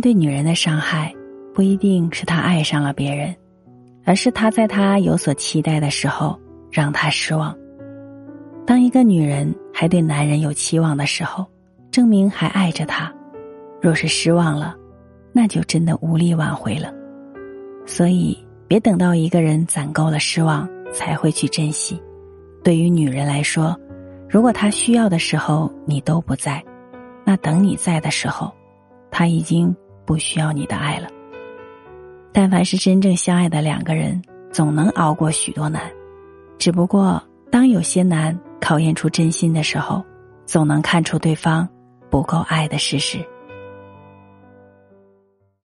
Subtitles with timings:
[0.00, 1.14] 对女人的伤害，
[1.54, 3.34] 不一定是他爱上了别人，
[4.04, 6.38] 而是他在他有所期待的时候
[6.70, 7.56] 让他失望。
[8.66, 11.46] 当一个女人还对男人有期望的时候，
[11.90, 13.10] 证明还爱着他；
[13.80, 14.74] 若是失望了，
[15.32, 16.92] 那就真的无力挽回了。
[17.86, 18.36] 所以，
[18.66, 22.00] 别等到一个人攒够了失望才会去珍惜。
[22.64, 23.78] 对于女人来说，
[24.28, 26.60] 如果她需要的时候你都不在，
[27.24, 28.52] 那等你在的时候，
[29.08, 29.72] 她已经
[30.06, 31.08] 不需要你的爱了。
[32.32, 35.82] 但凡是真正相爱的两个人，总能熬过许多难。
[36.58, 40.04] 只不过，当有些难考验出真心的时候，
[40.46, 41.68] 总能看出对方
[42.08, 43.18] 不够爱的事实。